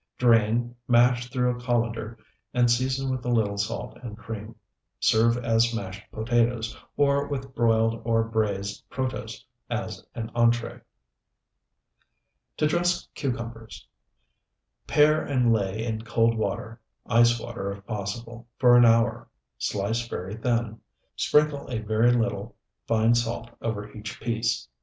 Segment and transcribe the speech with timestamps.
[0.17, 2.17] Drain, mash through a colander,
[2.55, 4.55] and season with a little salt and cream.
[4.99, 10.79] Serve as mashed potatoes, or with broiled or braized protose as an entree.
[12.57, 13.87] TO DRESS CUCUMBERS
[14.87, 19.29] Pare and lay in cold water ice water if possible for an hour.
[19.59, 20.79] Slice very thin.
[21.15, 22.55] Sprinkle a very little
[22.87, 24.67] fine salt over each piece.